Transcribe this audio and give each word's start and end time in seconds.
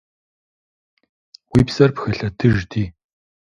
Уи 1.51 1.61
псэр 1.67 1.91
пхэлъэтыжти! 1.95 2.83